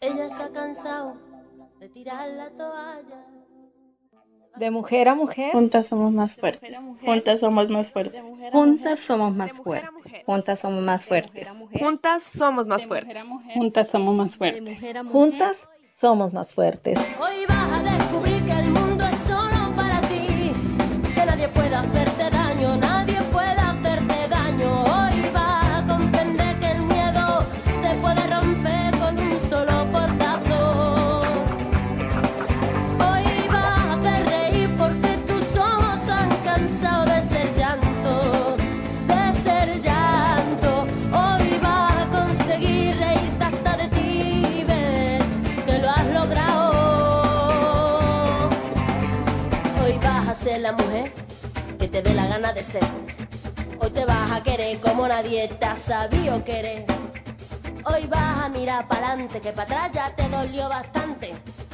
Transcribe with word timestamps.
Ella 0.00 0.28
se 0.28 0.42
ha 0.42 0.52
cansado 0.52 1.16
de 1.80 1.88
tirar 1.88 2.28
la 2.28 2.50
toalla. 2.50 3.24
De 4.56 4.70
mujer 4.70 5.08
a 5.08 5.14
mujer. 5.14 5.52
Juntas 5.52 5.86
somos 5.86 6.12
más 6.12 6.34
fuertes. 6.34 6.76
Juntas 7.02 7.40
somos 7.40 7.70
más 7.70 7.90
fuertes. 7.90 8.22
Juntas 8.52 9.00
somos 9.00 9.34
más 9.34 9.52
fuertes. 9.52 10.22
Juntas 10.26 10.60
somos 10.60 10.82
más 10.84 11.02
fuertes. 11.02 11.48
Juntas 11.80 12.22
somos 12.22 12.66
más 12.66 12.86
fuertes. 12.86 13.26
Juntas 13.54 13.88
somos 13.88 14.14
más 14.14 14.36
fuertes. 14.36 14.80
Juntas 15.10 15.56
somos 15.98 16.32
más 16.34 16.52
fuertes. 16.52 16.98
Hoy 17.18 17.46
vas 17.48 17.72
a 17.72 17.96
descubrir 17.96 18.44
que 18.44 18.52
el 18.52 18.70
mundo 18.70 19.02
es 19.02 19.18
solo 19.20 19.74
para 19.74 20.00
ti. 20.02 20.52
Que 21.14 21.24
nadie 21.24 21.48
puede 21.48 21.74
hacerte 21.74 22.30
daño, 22.30 22.76
ha 55.26 55.76
sabido 55.76 56.44
querer. 56.44 56.84
Hoy 57.84 58.06
vas 58.06 58.44
a 58.44 58.48
mirar 58.48 58.86
para 58.86 59.08
adelante, 59.08 59.40
que 59.40 59.50
para 59.50 59.86
atrás 59.86 59.90
ya 59.92 60.14
te 60.14 60.28
dolió 60.28 60.68
bastante. 60.68 61.32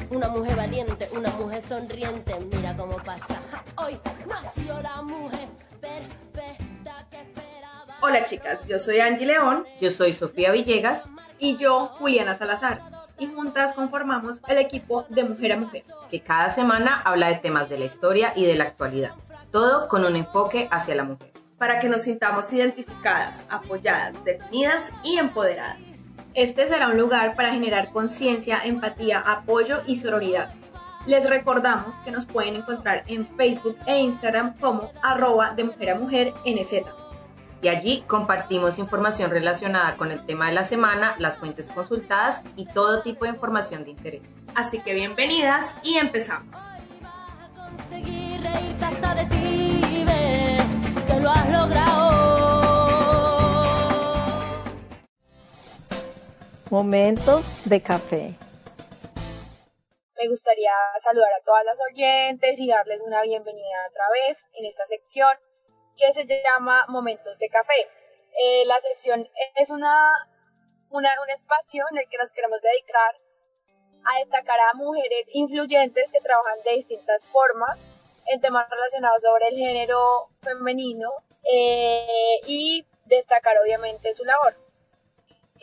Una 0.09 0.27
mujer 0.29 0.55
valiente, 0.55 1.07
una 1.15 1.29
mujer 1.31 1.61
sonriente, 1.61 2.35
mira 2.51 2.75
cómo 2.75 2.97
pasa. 2.97 3.41
Hoy 3.75 3.99
nació 4.27 4.81
la 4.81 5.03
mujer 5.03 5.47
perfecta 5.79 7.07
que 7.11 7.17
esperaba. 7.17 7.97
Hola 8.01 8.23
chicas, 8.23 8.67
yo 8.67 8.79
soy 8.79 8.99
Angie 8.99 9.27
León 9.27 9.65
Yo 9.79 9.91
soy 9.91 10.13
Sofía 10.13 10.51
Villegas. 10.51 11.05
y 11.37 11.55
yo 11.57 11.87
Juliana 11.99 12.33
Salazar 12.33 12.81
y 13.19 13.27
juntas 13.27 13.73
conformamos 13.73 14.41
el 14.47 14.57
equipo 14.57 15.05
de 15.09 15.23
Mujer 15.23 15.53
a 15.53 15.57
Mujer. 15.57 15.83
que 16.09 16.21
cada 16.21 16.49
semana 16.49 17.01
habla 17.05 17.27
de 17.27 17.35
temas 17.35 17.69
de 17.69 17.77
la 17.77 17.85
historia 17.85 18.33
y 18.35 18.45
de 18.45 18.55
la 18.55 18.63
actualidad, 18.63 19.13
todo 19.51 19.87
con 19.87 20.03
un 20.05 20.15
enfoque 20.15 20.67
hacia 20.71 20.95
la 20.95 21.03
mujer. 21.03 21.42
Para 21.63 21.79
que 21.79 21.87
nos 21.87 22.01
sintamos 22.01 22.51
identificadas, 22.51 23.45
apoyadas, 23.49 24.21
definidas 24.25 24.91
y 25.01 25.17
empoderadas. 25.17 25.97
Este 26.33 26.67
será 26.67 26.89
un 26.89 26.97
lugar 26.97 27.37
para 27.37 27.53
generar 27.53 27.93
conciencia, 27.93 28.59
empatía, 28.65 29.19
apoyo 29.19 29.81
y 29.87 29.95
sororidad. 29.95 30.53
Les 31.05 31.29
recordamos 31.29 31.95
que 32.03 32.11
nos 32.11 32.25
pueden 32.25 32.57
encontrar 32.57 33.05
en 33.07 33.25
Facebook 33.37 33.77
e 33.85 33.97
Instagram 33.97 34.57
como 34.59 34.91
arroba 35.01 35.51
de 35.51 35.63
mujer 35.63 35.91
a 35.91 35.95
mujer 35.95 36.33
NZ. 36.45 36.83
Y 37.61 37.69
allí 37.69 38.03
compartimos 38.07 38.77
información 38.77 39.31
relacionada 39.31 39.95
con 39.95 40.11
el 40.11 40.25
tema 40.25 40.47
de 40.47 40.55
la 40.55 40.65
semana, 40.65 41.15
las 41.17 41.37
fuentes 41.37 41.69
consultadas 41.69 42.41
y 42.57 42.65
todo 42.65 43.03
tipo 43.03 43.23
de 43.23 43.31
información 43.31 43.85
de 43.85 43.91
interés. 43.91 44.23
Así 44.53 44.81
que 44.81 44.93
bienvenidas 44.93 45.77
y 45.81 45.95
empezamos. 45.95 46.57
Que 51.13 51.19
lo 51.21 51.29
has 51.29 51.49
logrado. 51.49 52.03
Momentos 56.69 57.45
de 57.65 57.81
café. 57.81 58.35
Me 60.17 60.29
gustaría 60.29 60.71
saludar 61.03 61.33
a 61.33 61.43
todas 61.43 61.65
las 61.65 61.77
oyentes 61.91 62.59
y 62.59 62.67
darles 62.67 63.01
una 63.01 63.21
bienvenida 63.21 63.77
otra 63.89 64.05
vez 64.13 64.43
en 64.53 64.65
esta 64.65 64.85
sección 64.85 65.29
que 65.97 66.11
se 66.13 66.25
llama 66.25 66.85
Momentos 66.87 67.37
de 67.37 67.49
Café. 67.49 67.87
Eh, 68.41 68.65
la 68.65 68.79
sección 68.79 69.27
es 69.55 69.69
una, 69.69 69.93
una, 70.89 71.11
un 71.21 71.29
espacio 71.29 71.85
en 71.91 71.99
el 71.99 72.09
que 72.09 72.17
nos 72.17 72.31
queremos 72.31 72.59
dedicar 72.61 73.15
a 74.05 74.19
destacar 74.19 74.59
a 74.59 74.73
mujeres 74.73 75.27
influyentes 75.33 76.11
que 76.11 76.21
trabajan 76.21 76.57
de 76.65 76.75
distintas 76.75 77.27
formas 77.27 77.85
en 78.27 78.41
temas 78.41 78.69
relacionados 78.69 79.21
sobre 79.21 79.47
el 79.49 79.57
género 79.57 80.29
femenino 80.41 81.11
eh, 81.43 82.39
y 82.45 82.85
destacar 83.05 83.55
obviamente 83.61 84.13
su 84.13 84.23
labor. 84.23 84.55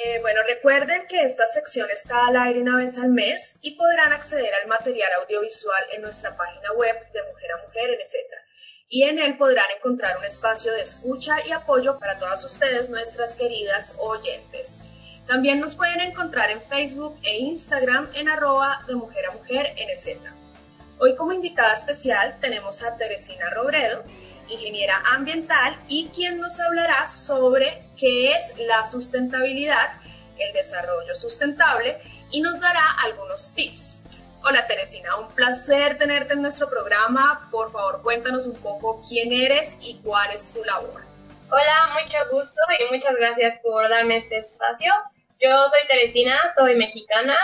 Eh, 0.03 0.19
bueno, 0.23 0.41
recuerden 0.47 1.07
que 1.09 1.23
esta 1.25 1.45
sección 1.47 1.91
está 1.91 2.27
al 2.27 2.37
aire 2.37 2.63
una 2.63 2.77
vez 2.77 2.97
al 2.97 3.11
mes 3.11 3.59
y 3.61 3.77
podrán 3.77 4.15
acceder 4.15 4.55
al 4.55 4.67
material 4.67 5.11
audiovisual 5.21 5.85
en 5.93 6.01
nuestra 6.01 6.35
página 6.37 6.73
web 6.73 6.97
de 7.13 7.23
Mujer 7.25 7.53
a 7.53 7.67
Mujer 7.67 7.99
NZ. 7.99 8.15
Y 8.89 9.03
en 9.03 9.19
él 9.19 9.37
podrán 9.37 9.71
encontrar 9.77 10.17
un 10.17 10.25
espacio 10.25 10.73
de 10.73 10.81
escucha 10.81 11.37
y 11.47 11.53
apoyo 11.53 11.99
para 11.99 12.19
todas 12.19 12.43
ustedes, 12.45 12.89
nuestras 12.89 13.37
queridas 13.37 13.97
oyentes. 14.01 14.79
También 15.27 15.61
nos 15.61 15.77
pueden 15.77 16.01
encontrar 16.01 16.51
en 16.51 16.63
Facebook 16.63 17.19
e 17.23 17.37
Instagram 17.37 18.11
en 18.15 18.31
arroba 18.31 18.83
de 18.87 18.95
Mujer 18.95 19.27
a 19.27 19.33
Mujer 19.33 19.75
NZ. 19.77 20.40
Hoy 21.03 21.17
como 21.17 21.33
invitada 21.33 21.73
especial 21.73 22.37
tenemos 22.43 22.83
a 22.83 22.99
Teresina 22.99 23.49
Robredo, 23.49 24.05
ingeniera 24.49 25.03
ambiental 25.07 25.75
y 25.89 26.11
quien 26.11 26.39
nos 26.39 26.61
hablará 26.61 27.09
sobre 27.09 27.83
qué 27.97 28.33
es 28.33 28.55
la 28.59 28.85
sustentabilidad, 28.85 29.95
el 30.39 30.53
desarrollo 30.53 31.15
sustentable 31.15 31.97
y 32.31 32.43
nos 32.43 32.61
dará 32.61 32.83
algunos 33.03 33.55
tips. 33.55 34.21
Hola 34.45 34.67
Teresina, 34.67 35.17
un 35.17 35.29
placer 35.29 35.97
tenerte 35.97 36.35
en 36.35 36.43
nuestro 36.43 36.69
programa. 36.69 37.49
Por 37.51 37.73
favor, 37.73 38.03
cuéntanos 38.03 38.47
un 38.47 38.57
poco 38.61 39.01
quién 39.09 39.33
eres 39.33 39.79
y 39.81 40.01
cuál 40.03 40.31
es 40.33 40.53
tu 40.53 40.63
labor. 40.65 41.03
Hola, 41.51 41.95
mucho 41.95 42.19
gusto 42.31 42.61
y 42.79 42.95
muchas 42.95 43.17
gracias 43.17 43.59
por 43.63 43.89
darme 43.89 44.19
este 44.19 44.41
espacio. 44.41 44.93
Yo 45.41 45.49
soy 45.49 45.89
Teresina, 45.89 46.39
soy 46.55 46.77
mexicana 46.77 47.39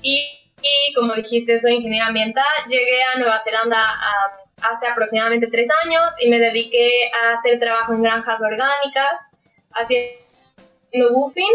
y, 0.00 0.47
y 0.62 0.94
como 0.94 1.14
dijiste, 1.14 1.60
soy 1.60 1.74
ingeniera 1.74 2.06
ambiental. 2.06 2.44
Llegué 2.68 3.02
a 3.02 3.18
Nueva 3.18 3.40
Zelanda 3.44 3.82
um, 3.82 4.48
hace 4.62 4.86
aproximadamente 4.86 5.48
tres 5.48 5.68
años 5.84 6.02
y 6.20 6.28
me 6.28 6.38
dediqué 6.38 7.10
a 7.22 7.38
hacer 7.38 7.58
trabajo 7.58 7.92
en 7.94 8.02
granjas 8.02 8.40
orgánicas, 8.40 9.36
haciendo 9.72 11.14
buffing 11.14 11.54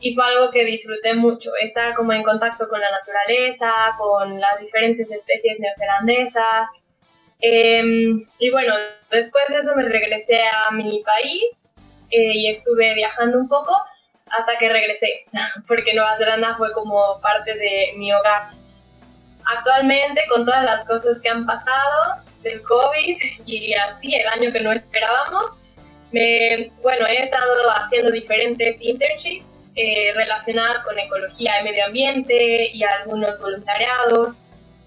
y 0.00 0.14
fue 0.14 0.24
algo 0.26 0.50
que 0.50 0.64
disfruté 0.64 1.14
mucho, 1.14 1.52
estar 1.62 1.94
como 1.94 2.12
en 2.12 2.24
contacto 2.24 2.68
con 2.68 2.80
la 2.80 2.90
naturaleza, 2.90 3.72
con 3.96 4.40
las 4.40 4.58
diferentes 4.60 5.08
especies 5.10 5.60
neozelandesas. 5.60 6.68
Em, 7.40 8.26
y 8.38 8.50
bueno, 8.50 8.74
después 9.10 9.44
de 9.48 9.58
eso 9.58 9.74
me 9.76 9.84
regresé 9.84 10.40
a 10.42 10.70
mi 10.72 11.02
país 11.04 11.74
eh, 12.10 12.30
y 12.34 12.50
estuve 12.50 12.94
viajando 12.94 13.38
un 13.38 13.48
poco 13.48 13.74
hasta 14.32 14.58
que 14.58 14.68
regresé, 14.68 15.24
porque 15.68 15.94
Nueva 15.94 16.16
Zelanda 16.16 16.56
fue 16.56 16.72
como 16.72 17.20
parte 17.20 17.54
de 17.54 17.92
mi 17.96 18.12
hogar. 18.12 18.50
Actualmente, 19.44 20.22
con 20.28 20.44
todas 20.44 20.64
las 20.64 20.84
cosas 20.86 21.18
que 21.22 21.28
han 21.28 21.46
pasado 21.46 22.22
del 22.42 22.62
COVID 22.62 23.16
y 23.46 23.74
así 23.74 24.14
el 24.14 24.26
año 24.28 24.52
que 24.52 24.60
no 24.60 24.72
esperábamos, 24.72 25.52
me, 26.12 26.70
bueno, 26.82 27.06
he 27.06 27.24
estado 27.24 27.70
haciendo 27.70 28.10
diferentes 28.10 28.76
internships 28.80 29.46
eh, 29.74 30.12
relacionadas 30.14 30.84
con 30.84 30.98
ecología 30.98 31.60
y 31.60 31.64
medio 31.64 31.86
ambiente 31.86 32.70
y 32.72 32.84
algunos 32.84 33.40
voluntariados. 33.40 34.38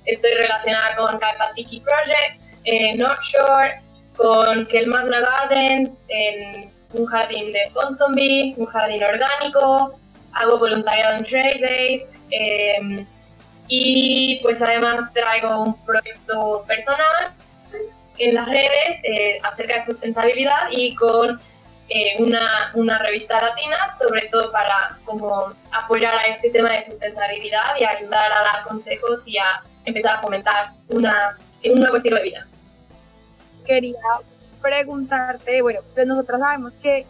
Estoy 0.06 0.34
relacionada 0.36 0.96
con 0.96 1.18
Kaipatiki 1.18 1.82
Project 1.82 2.42
en 2.66 3.00
North 3.00 3.24
Shore, 3.24 3.82
con 4.16 4.68
Kelmagna 4.68 5.22
Gardens 5.22 6.00
en 6.10 6.75
un 6.94 7.06
jardín 7.06 7.52
de 7.52 7.72
Ponsonby, 7.74 8.56
un 8.58 8.66
jardín 8.66 9.04
orgánico, 9.04 10.00
hago 10.34 10.60
voluntariado 10.60 11.18
en 11.18 11.26
Trade 11.26 11.60
Days 11.60 12.04
eh, 12.32 13.06
y 13.68 14.40
pues 14.42 14.62
además 14.62 15.12
traigo 15.14 15.64
un 15.64 15.86
proyecto 15.86 16.64
personal 16.68 17.34
en 18.18 18.36
las 18.36 18.48
redes 18.48 19.00
eh, 19.04 19.40
acerca 19.44 19.78
de 19.78 19.86
sustentabilidad 19.86 20.70
y 20.72 20.96
con 20.96 21.40
eh, 21.90 22.16
una, 22.20 22.72
una 22.74 22.98
revista 23.00 23.42
latina, 23.42 23.96
sobre 24.00 24.28
todo 24.30 24.52
para 24.52 24.98
como 25.06 25.54
apoyar 25.72 26.16
a 26.16 26.26
este 26.28 26.50
tema 26.50 26.70
de 26.72 26.86
sustentabilidad 26.86 27.76
y 27.80 27.86
ayudar 27.86 28.32
a 28.32 28.44
dar 28.44 28.64
consejos 28.64 29.20
y 29.26 29.38
a 29.38 29.62
empezar 29.86 30.18
a 30.18 30.22
fomentar 30.22 30.72
una, 30.90 31.38
un 31.64 31.80
nuevo 31.80 31.98
estilo 31.98 32.18
de 32.18 32.24
vida. 32.24 32.48
Quería 33.66 34.00
preguntarte, 34.66 35.62
bueno, 35.62 35.82
pues 35.94 36.08
nosotros 36.08 36.40
sabemos 36.40 36.74
que 36.82 37.06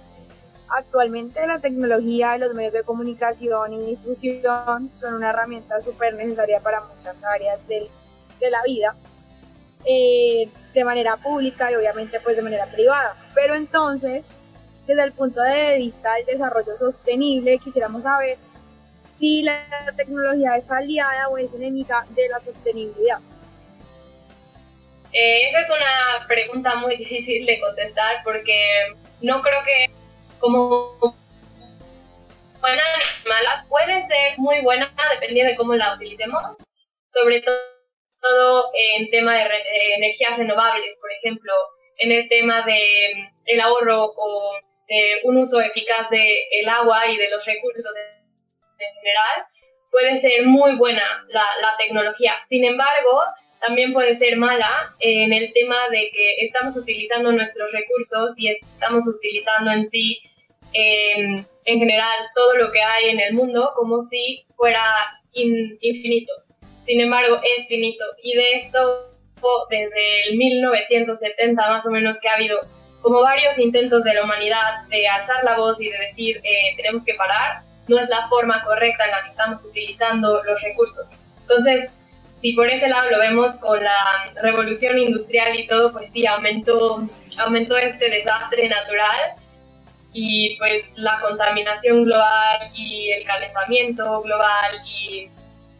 actualmente 0.67 1.45
la 1.47 1.59
tecnología 1.59 2.37
los 2.37 2.53
medios 2.53 2.73
de 2.73 2.83
comunicación 2.83 3.73
y 3.73 3.95
difusión 3.95 4.89
son 4.91 5.13
una 5.13 5.29
herramienta 5.29 5.79
súper 5.79 6.15
necesaria 6.15 6.59
para 6.59 6.81
muchas 6.81 7.23
áreas 7.23 7.65
de 7.67 7.89
la 8.49 8.61
vida, 8.63 8.95
eh, 9.85 10.49
de 10.73 10.83
manera 10.83 11.15
pública 11.15 11.71
y 11.71 11.75
obviamente 11.75 12.19
pues 12.19 12.35
de 12.35 12.41
manera 12.41 12.65
privada. 12.65 13.15
Pero 13.33 13.55
entonces, 13.55 14.25
desde 14.85 15.03
el 15.03 15.13
punto 15.13 15.41
de 15.41 15.77
vista 15.77 16.15
del 16.15 16.25
desarrollo 16.25 16.75
sostenible, 16.75 17.57
quisiéramos 17.59 18.03
saber 18.03 18.37
si 19.17 19.43
la 19.43 19.63
tecnología 19.95 20.57
es 20.57 20.69
aliada 20.69 21.29
o 21.29 21.37
es 21.37 21.53
enemiga 21.53 22.05
de 22.15 22.27
la 22.27 22.41
sostenibilidad. 22.41 23.19
Eh, 25.17 25.47
esa 25.47 25.61
es 25.61 25.69
una 25.69 26.27
pregunta 26.27 26.75
muy 26.75 26.97
difícil 26.97 27.45
de 27.45 27.61
contestar 27.61 28.17
porque 28.21 28.93
no 29.21 29.41
creo 29.41 29.63
que 29.63 29.89
como 30.39 30.97
buena 32.59 32.83
ni 33.23 33.29
mala 33.29 33.65
puede 33.69 34.05
ser 34.07 34.37
muy 34.37 34.61
buena 34.61 34.93
dependiendo 35.13 35.51
de 35.51 35.57
cómo 35.57 35.73
la 35.75 35.95
utilicemos, 35.95 36.57
sobre 37.13 37.41
todo 37.41 38.71
en 38.73 39.09
tema 39.09 39.35
de, 39.35 39.93
energías 39.95 40.37
renovables, 40.37 40.97
por 40.99 41.09
ejemplo, 41.13 41.53
en 41.97 42.11
el 42.11 42.27
tema 42.27 42.63
de 42.63 43.29
el 43.45 43.61
ahorro 43.61 44.11
o 44.17 44.59
un 45.23 45.37
uso 45.37 45.61
eficaz 45.61 46.09
del 46.09 46.35
el 46.51 46.67
agua 46.67 47.07
y 47.07 47.15
de 47.15 47.29
los 47.29 47.45
recursos 47.45 47.85
en 48.79 48.93
general, 48.95 49.47
puede 49.91 50.19
ser 50.19 50.45
muy 50.45 50.75
buena 50.75 51.23
la, 51.29 51.45
la 51.61 51.77
tecnología. 51.77 52.35
Sin 52.49 52.65
embargo, 52.65 53.23
también 53.65 53.93
puede 53.93 54.17
ser 54.17 54.37
mala 54.37 54.95
en 54.99 55.33
el 55.33 55.51
tema 55.53 55.89
de 55.89 56.09
que 56.11 56.45
estamos 56.45 56.77
utilizando 56.77 57.31
nuestros 57.31 57.71
recursos 57.71 58.33
y 58.37 58.49
estamos 58.49 59.07
utilizando 59.07 59.71
en 59.71 59.89
sí, 59.89 60.21
en 60.73 61.45
general, 61.79 62.15
todo 62.35 62.57
lo 62.57 62.71
que 62.71 62.81
hay 62.81 63.09
en 63.09 63.19
el 63.19 63.33
mundo 63.33 63.71
como 63.75 64.01
si 64.01 64.45
fuera 64.55 64.83
infinito. 65.33 66.33
Sin 66.85 67.01
embargo, 67.01 67.39
es 67.57 67.67
finito. 67.67 68.03
Y 68.21 68.35
de 68.35 68.49
esto, 68.63 69.11
desde 69.69 70.29
el 70.29 70.37
1970 70.37 71.69
más 71.69 71.85
o 71.85 71.89
menos, 71.89 72.17
que 72.21 72.29
ha 72.29 72.35
habido 72.35 72.59
como 73.01 73.21
varios 73.21 73.57
intentos 73.57 74.03
de 74.03 74.15
la 74.15 74.23
humanidad 74.23 74.87
de 74.89 75.07
alzar 75.07 75.43
la 75.43 75.57
voz 75.57 75.79
y 75.79 75.89
de 75.89 75.97
decir 75.97 76.37
eh, 76.43 76.75
tenemos 76.75 77.05
que 77.05 77.13
parar, 77.13 77.61
no 77.87 77.99
es 77.99 78.09
la 78.09 78.27
forma 78.29 78.63
correcta 78.63 79.05
en 79.05 79.11
la 79.11 79.23
que 79.23 79.29
estamos 79.29 79.63
utilizando 79.63 80.43
los 80.43 80.61
recursos. 80.61 81.19
Entonces, 81.41 81.91
si 82.41 82.53
por 82.53 82.67
ese 82.67 82.87
lado 82.87 83.09
lo 83.11 83.19
vemos 83.19 83.57
con 83.59 83.83
la 83.83 84.31
revolución 84.41 84.97
industrial 84.97 85.59
y 85.59 85.67
todo, 85.67 85.91
pues 85.91 86.11
sí, 86.13 86.25
aumentó, 86.27 87.07
aumentó 87.37 87.77
este 87.77 88.09
desastre 88.09 88.69
natural 88.69 89.35
y 90.13 90.57
pues 90.57 90.83
la 90.95 91.19
contaminación 91.19 92.05
global 92.05 92.71
y 92.73 93.11
el 93.11 93.25
calentamiento 93.25 94.21
global 94.21 94.81
y 94.87 95.29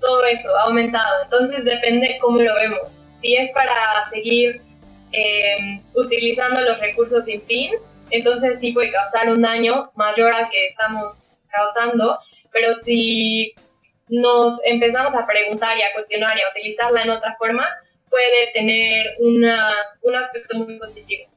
todo 0.02 0.26
eso 0.26 0.56
ha 0.58 0.64
aumentado. 0.64 1.24
Entonces 1.24 1.64
depende 1.64 2.18
cómo 2.22 2.42
lo 2.42 2.54
vemos. 2.56 3.00
Si 3.22 3.36
es 3.36 3.52
para 3.52 4.10
seguir 4.10 4.62
eh, 5.12 5.82
utilizando 5.94 6.62
los 6.62 6.80
recursos 6.80 7.26
sin 7.26 7.42
fin, 7.44 7.74
entonces 8.12 8.60
sí 8.60 8.72
puede 8.72 8.92
causar 8.92 9.30
un 9.30 9.42
daño 9.42 9.92
mayor 9.96 10.34
al 10.34 10.50
que 10.50 10.68
estamos 10.68 11.32
causando, 11.50 12.20
pero 12.52 12.76
si 12.84 13.54
nos 14.08 14.60
empezamos 14.64 15.14
a 15.16 15.26
preguntar 15.26 15.78
y 15.78 15.82
a 15.82 15.94
cuestionar 15.94 16.38
y 16.38 16.42
a 16.42 16.50
utilizarla 16.52 17.04
en 17.04 17.10
otra 17.10 17.36
forma, 17.38 17.68
puede 18.10 18.52
tener 18.54 19.16
una, 19.20 19.74
un 20.02 20.16
aspecto 20.16 20.58
muy 20.58 20.78
positivo. 20.78 21.30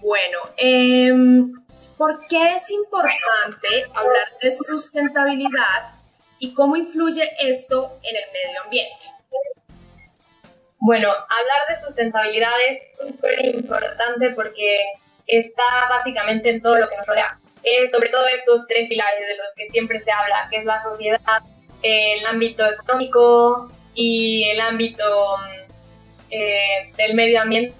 Bueno, 0.00 0.38
em, 0.56 1.52
¿por 1.96 2.26
qué 2.26 2.54
es 2.54 2.70
importante 2.70 3.86
hablar 3.94 4.28
de 4.40 4.50
sustentabilidad 4.50 5.92
y 6.38 6.52
cómo 6.54 6.76
influye 6.76 7.30
esto 7.38 7.98
en 8.02 8.16
el 8.16 8.24
medio 8.32 8.62
ambiente? 8.62 9.06
Bueno, 10.78 11.08
hablar 11.08 11.60
de 11.68 11.86
sustentabilidad 11.86 12.52
es 12.68 12.82
súper 12.98 13.44
importante 13.44 14.30
porque 14.30 14.78
está 15.26 15.62
básicamente 15.88 16.50
en 16.50 16.60
todo 16.60 16.78
lo 16.78 16.88
que 16.88 16.96
nos 16.96 17.06
rodea 17.06 17.38
sobre 17.92 18.08
todo 18.08 18.26
estos 18.28 18.66
tres 18.66 18.88
pilares 18.88 19.20
de 19.26 19.36
los 19.36 19.54
que 19.56 19.68
siempre 19.70 20.00
se 20.00 20.10
habla, 20.10 20.48
que 20.50 20.58
es 20.58 20.64
la 20.64 20.78
sociedad, 20.80 21.42
el 21.82 22.26
ámbito 22.26 22.64
económico 22.66 23.70
y 23.94 24.44
el 24.50 24.60
ámbito 24.60 25.36
eh, 26.30 26.92
del 26.96 27.14
medio 27.14 27.42
ambiente. 27.42 27.74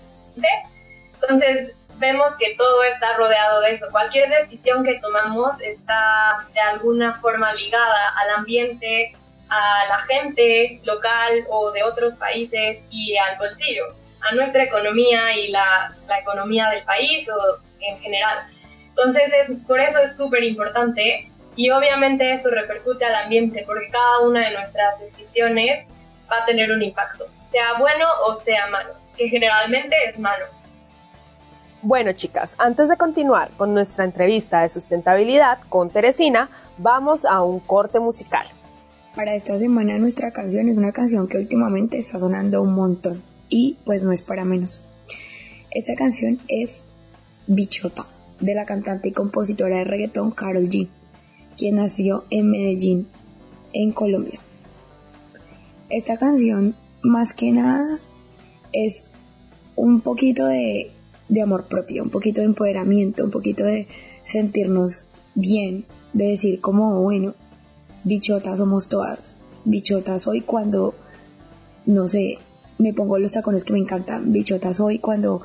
Entonces, 1.14 1.72
vemos 2.02 2.36
que 2.36 2.54
todo 2.56 2.82
está 2.84 3.16
rodeado 3.16 3.60
de 3.60 3.72
eso. 3.72 3.86
Cualquier 3.90 4.28
decisión 4.28 4.84
que 4.84 4.98
tomamos 5.00 5.60
está 5.60 6.46
de 6.52 6.60
alguna 6.60 7.14
forma 7.20 7.52
ligada 7.54 8.14
al 8.16 8.30
ambiente, 8.38 9.14
a 9.48 9.84
la 9.88 9.98
gente 10.00 10.80
local 10.84 11.46
o 11.48 11.70
de 11.70 11.82
otros 11.82 12.16
países 12.16 12.78
y 12.90 13.16
al 13.16 13.38
bolsillo, 13.38 13.94
a 14.20 14.34
nuestra 14.34 14.64
economía 14.64 15.36
y 15.36 15.48
la, 15.48 15.94
la 16.08 16.18
economía 16.18 16.70
del 16.70 16.84
país 16.84 17.28
o 17.28 17.58
en 17.80 18.00
general. 18.00 18.38
Entonces, 18.96 19.32
es, 19.32 19.58
por 19.66 19.80
eso 19.80 20.00
es 20.02 20.16
súper 20.16 20.44
importante 20.44 21.30
y 21.56 21.70
obviamente 21.70 22.32
eso 22.32 22.50
repercute 22.50 23.04
al 23.04 23.14
ambiente 23.14 23.64
porque 23.66 23.88
cada 23.90 24.20
una 24.20 24.48
de 24.48 24.56
nuestras 24.56 25.00
decisiones 25.00 25.86
va 26.30 26.42
a 26.42 26.46
tener 26.46 26.70
un 26.72 26.82
impacto, 26.82 27.26
sea 27.50 27.78
bueno 27.78 28.06
o 28.26 28.34
sea 28.36 28.66
malo, 28.68 28.94
que 29.16 29.28
generalmente 29.28 29.96
es 30.08 30.18
malo. 30.18 30.44
Bueno, 31.82 32.12
chicas, 32.12 32.54
antes 32.58 32.88
de 32.88 32.96
continuar 32.96 33.50
con 33.56 33.74
nuestra 33.74 34.04
entrevista 34.04 34.60
de 34.60 34.68
sustentabilidad 34.68 35.58
con 35.68 35.90
Teresina, 35.90 36.48
vamos 36.78 37.24
a 37.24 37.42
un 37.42 37.60
corte 37.60 37.98
musical. 37.98 38.46
Para 39.16 39.34
esta 39.34 39.58
semana 39.58 39.98
nuestra 39.98 40.30
canción 40.32 40.68
es 40.68 40.76
una 40.76 40.92
canción 40.92 41.28
que 41.28 41.38
últimamente 41.38 41.98
está 41.98 42.18
sonando 42.18 42.62
un 42.62 42.74
montón 42.74 43.22
y 43.48 43.78
pues 43.84 44.02
no 44.04 44.12
es 44.12 44.22
para 44.22 44.44
menos. 44.44 44.80
Esta 45.70 45.94
canción 45.96 46.38
es 46.48 46.82
Bichota 47.46 48.04
de 48.42 48.54
la 48.54 48.66
cantante 48.66 49.08
y 49.08 49.12
compositora 49.12 49.78
de 49.78 49.84
reggaetón 49.84 50.32
Carol 50.32 50.68
G, 50.68 50.88
quien 51.56 51.76
nació 51.76 52.24
en 52.28 52.50
Medellín, 52.50 53.08
en 53.72 53.92
Colombia. 53.92 54.40
Esta 55.88 56.18
canción, 56.18 56.74
más 57.02 57.32
que 57.32 57.52
nada, 57.52 58.00
es 58.72 59.04
un 59.76 60.00
poquito 60.00 60.46
de, 60.46 60.90
amor 61.42 61.66
propio, 61.66 62.02
un 62.02 62.10
poquito 62.10 62.40
de 62.40 62.48
empoderamiento, 62.48 63.24
un 63.24 63.30
poquito 63.30 63.64
de 63.64 63.86
sentirnos 64.24 65.06
bien, 65.34 65.86
de 66.12 66.28
decir 66.28 66.60
como, 66.60 67.00
bueno, 67.00 67.34
bichotas 68.04 68.58
somos 68.58 68.88
todas. 68.88 69.36
Bichotas 69.64 70.22
soy 70.22 70.40
cuando, 70.40 70.94
no 71.86 72.08
sé, 72.08 72.38
me 72.78 72.92
pongo 72.92 73.18
los 73.18 73.32
tacones 73.32 73.64
que 73.64 73.72
me 73.72 73.78
encantan. 73.78 74.32
Bichotas 74.32 74.78
soy 74.78 74.98
cuando 74.98 75.42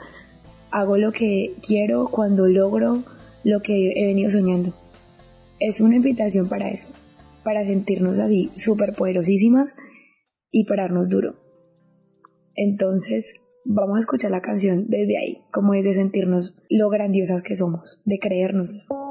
hago 0.72 0.98
lo 0.98 1.12
que 1.12 1.56
quiero 1.66 2.10
cuando 2.10 2.48
logro 2.48 3.04
lo 3.44 3.62
que 3.62 3.94
he 3.96 4.06
venido 4.06 4.30
soñando. 4.30 4.74
Es 5.60 5.82
una 5.82 5.96
invitación 5.96 6.48
para 6.48 6.70
eso, 6.70 6.88
para 7.44 7.66
sentirnos 7.66 8.20
así 8.20 8.52
súper 8.56 8.94
poderosísimas 8.94 9.74
y 10.52 10.66
pararnos 10.66 11.10
duro. 11.10 11.36
Entonces, 12.56 13.36
vamos 13.66 13.98
a 13.98 14.02
escuchar 14.02 14.32
la 14.32 14.42
canción 14.42 14.86
desde 14.88 15.18
ahí, 15.18 15.42
como 15.52 15.74
es 15.74 15.84
de 15.84 15.94
sentirnos 15.94 16.56
lo 16.70 16.90
grandiosas 16.90 17.42
que 17.42 17.56
somos, 17.56 18.02
de 18.06 18.20
creérnoslo. 18.20 19.07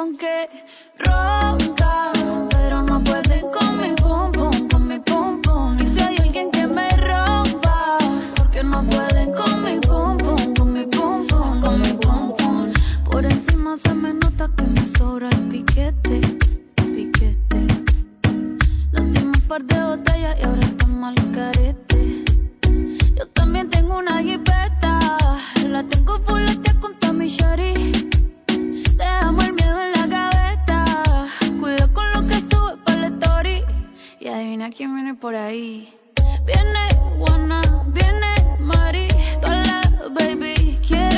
con 0.00 0.16
que 0.16 0.48
ronca, 0.96 2.10
pero 2.48 2.80
no 2.82 3.04
puede 3.04 3.42
con 3.54 3.76
mi 3.76 3.94
pum 3.96 4.32
pum, 4.32 4.68
con 4.70 4.88
mi 4.88 4.98
pum 4.98 5.42
pum. 5.42 5.78
Y 5.78 5.86
si 5.92 6.00
hay 6.00 6.16
alguien 6.16 6.50
que 6.50 6.66
me 6.66 6.88
rompa, 6.96 7.98
porque 8.34 8.64
no 8.64 8.82
puede 8.84 9.30
con 9.30 9.62
mi 9.62 9.78
pum 9.80 10.16
pum, 10.16 10.54
con 10.54 10.72
mi 10.72 10.86
pum 10.86 11.26
pum, 11.26 11.60
con 11.60 11.80
mi 11.82 11.92
pum 12.02 12.34
pum. 12.38 12.72
Por 13.10 13.26
encima 13.26 13.76
se 13.76 13.92
me 13.92 14.14
nota 14.14 14.48
que 14.56 14.62
me 14.62 14.86
sobra 14.86 15.28
el 15.28 15.48
piquete, 15.48 16.20
el 16.76 16.88
piquete. 16.96 17.58
Nos 18.92 19.12
dimos 19.12 19.38
un 19.38 19.48
par 19.48 19.62
de 19.64 19.84
botellas 19.84 20.36
y 20.40 20.44
ahora 20.44 20.62
estamos 20.62 21.08
al 21.10 21.30
carete. 21.30 22.24
Yo 23.18 23.26
también 23.34 23.68
tengo 23.68 23.98
una 23.98 24.22
guipeta, 24.22 24.98
la 25.68 25.82
tengo 25.82 26.18
full 26.20 26.46
con 27.00 27.18
mi 27.18 27.26
shari. 27.26 27.74
Dejamos 29.00 29.44
el 29.46 29.54
miedo 29.54 29.80
en 29.82 29.92
la 29.92 30.06
gaveta. 30.06 30.84
Cuidado 31.58 31.92
con 31.94 32.12
lo 32.12 32.20
que 32.28 32.34
sube 32.34 32.76
para 32.84 33.00
la 33.00 33.06
story. 33.06 33.64
Y 34.20 34.28
adivina 34.28 34.70
quién 34.70 34.94
viene 34.94 35.14
por 35.14 35.34
ahí. 35.34 35.92
Viene 36.44 36.82
Juana, 37.18 37.62
viene 37.86 38.34
Mari, 38.58 39.08
toda 39.40 39.80
baby. 40.10 40.78
¿Quién 40.86 41.09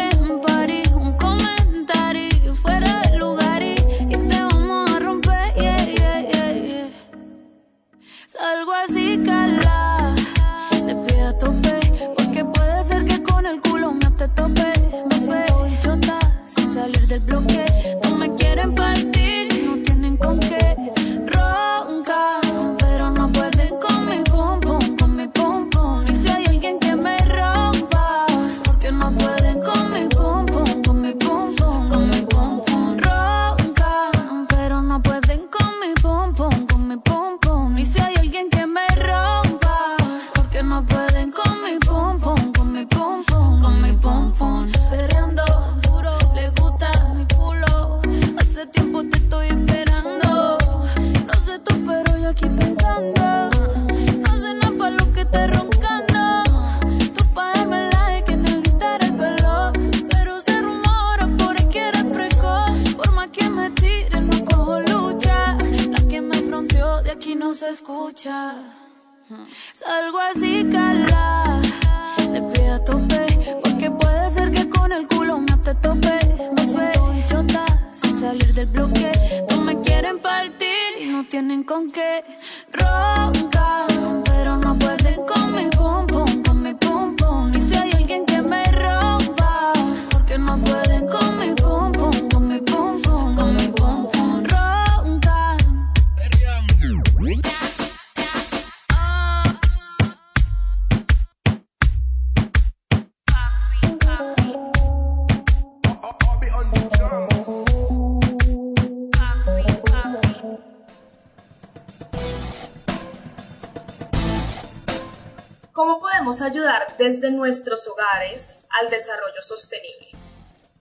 ayudar 116.52 116.96
desde 116.98 117.30
nuestros 117.30 117.88
hogares 117.88 118.66
al 118.80 118.90
desarrollo 118.90 119.40
sostenible? 119.40 120.08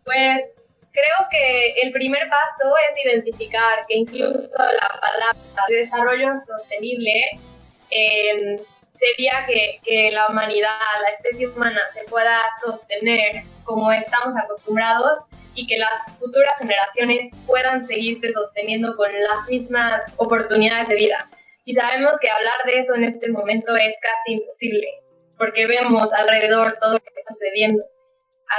Pues 0.04 0.42
creo 0.92 1.28
que 1.32 1.74
el 1.84 1.92
primer 1.94 2.28
paso 2.30 2.76
es 2.90 3.06
identificar 3.06 3.86
que 3.88 3.96
incluso 3.96 4.58
la 4.58 5.00
palabra 5.00 5.68
de 5.70 5.76
desarrollo 5.76 6.34
sostenible 6.38 7.40
eh, 7.90 8.62
sería 9.00 9.46
que, 9.48 9.80
que 9.84 10.12
la 10.12 10.28
humanidad, 10.28 10.78
la 11.02 11.16
especie 11.16 11.48
humana, 11.48 11.80
se 11.94 12.04
pueda 12.10 12.40
sostener 12.64 13.44
como 13.64 13.92
estamos 13.92 14.38
acostumbrados 14.38 15.24
y 15.56 15.68
que 15.68 15.78
las 15.78 16.12
futuras 16.20 16.58
generaciones 16.60 17.32
puedan 17.46 17.88
seguirse 17.88 18.32
sosteniendo 18.34 18.96
con 18.96 19.12
las 19.12 19.48
mismas 19.48 20.02
oportunidades 20.18 20.88
de 20.90 20.96
vida. 20.96 21.30
Y 21.66 21.74
sabemos 21.74 22.14
que 22.20 22.30
hablar 22.30 22.56
de 22.66 22.80
eso 22.80 22.96
en 22.96 23.04
este 23.04 23.30
momento 23.30 23.76
es 23.76 23.94
casi 24.02 24.34
imposible, 24.34 24.88
porque 25.42 25.66
vemos 25.66 26.14
alrededor 26.14 26.78
todo 26.80 26.94
lo 26.94 27.00
que 27.00 27.20
está 27.20 27.34
sucediendo. 27.34 27.84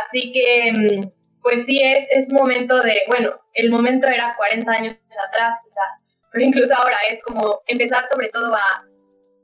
Así 0.02 0.32
que, 0.32 0.72
mm, 0.72 1.12
pues 1.40 1.64
sí, 1.64 1.80
es, 1.80 2.08
es 2.10 2.28
momento 2.28 2.82
de, 2.82 3.02
bueno, 3.06 3.40
el 3.54 3.70
momento 3.70 4.08
era 4.08 4.34
40 4.36 4.68
años 4.68 4.96
atrás, 5.28 5.58
quizás, 5.62 6.18
pero 6.32 6.44
incluso 6.44 6.74
ahora 6.74 6.96
es 7.08 7.22
como 7.22 7.60
empezar 7.68 8.08
sobre 8.10 8.30
todo 8.30 8.52
a, 8.56 8.84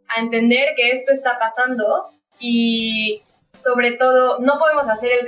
a 0.08 0.20
entender 0.20 0.74
que 0.74 0.98
esto 0.98 1.12
está 1.12 1.38
pasando 1.38 2.06
y 2.40 3.22
sobre 3.62 3.92
todo 3.92 4.40
no 4.40 4.58
podemos 4.58 4.88
hacer 4.88 5.12
el 5.12 5.26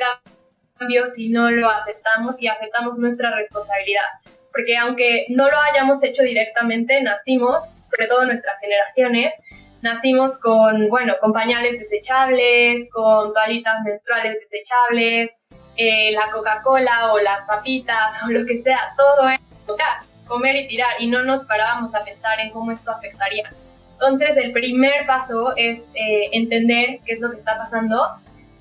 cambio 0.79 1.07
si 1.14 1.29
no 1.29 1.49
lo 1.49 1.71
aceptamos 1.71 2.35
y 2.40 2.49
aceptamos 2.49 2.99
nuestra 2.99 3.37
responsabilidad. 3.37 4.07
Porque 4.50 4.76
aunque 4.76 5.26
no 5.29 5.49
lo 5.49 5.61
hayamos 5.61 6.02
hecho 6.02 6.25
directamente, 6.25 7.00
nacimos, 7.02 7.64
sobre 7.88 8.09
todo 8.09 8.25
nuestras 8.25 8.59
generaciones, 8.59 9.33
nacimos 9.82 10.38
con, 10.40 10.88
bueno, 10.88 11.14
con 11.20 11.32
pañales 11.32 11.78
desechables, 11.78 12.90
con 12.92 13.32
toallitas 13.32 13.82
menstruales 13.84 14.38
desechables, 14.40 15.30
eh, 15.76 16.12
la 16.12 16.30
Coca-Cola 16.30 17.12
o 17.12 17.18
las 17.18 17.42
papitas 17.46 18.22
o 18.25 18.28
lo 18.28 18.44
que 18.46 18.62
sea, 18.62 18.94
todo 18.96 19.28
es 19.28 19.40
tocar, 19.66 20.00
comer 20.26 20.56
y 20.56 20.68
tirar 20.68 20.94
y 20.99 21.08
no 21.08 21.22
nos 21.22 21.44
parábamos 21.46 21.94
a 21.94 22.04
pensar 22.04 22.40
en 22.40 22.50
cómo 22.50 22.72
esto 22.72 22.90
afectaría. 22.90 23.50
Entonces 23.92 24.37
el 24.37 24.52
primer 24.52 25.06
paso 25.06 25.54
es 25.56 25.80
eh, 25.94 26.30
entender 26.32 27.00
qué 27.04 27.14
es 27.14 27.20
lo 27.20 27.30
que 27.30 27.37
está 27.37 27.58
pasando 27.58 28.16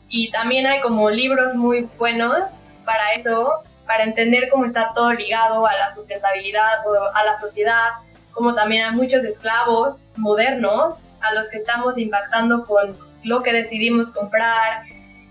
y 0.09 0.31
también 0.31 0.65
hay 0.67 0.81
como 0.81 1.09
libros 1.09 1.55
muy 1.55 1.88
buenos 1.97 2.43
para 2.83 3.13
eso, 3.13 3.53
para 3.85 4.03
entender 4.03 4.49
cómo 4.49 4.65
está 4.65 4.91
todo 4.93 5.13
ligado 5.13 5.65
a 5.65 5.73
la 5.75 5.91
sustentabilidad 5.93 6.85
o 6.85 7.15
a 7.15 7.23
la 7.23 7.39
sociedad, 7.39 7.89
como 8.33 8.53
también 8.53 8.85
hay 8.85 8.95
muchos 8.95 9.23
esclavos 9.23 9.97
modernos 10.17 10.97
a 11.21 11.33
los 11.33 11.49
que 11.49 11.57
estamos 11.57 11.97
impactando 11.97 12.65
con 12.65 12.97
lo 13.23 13.41
que 13.41 13.53
decidimos 13.53 14.13
comprar. 14.13 14.83